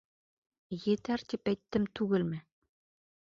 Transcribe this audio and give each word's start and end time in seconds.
—Етәр, 0.93 1.23
тип 1.33 1.51
әйттем 1.53 1.85
түгелме! 1.99 2.41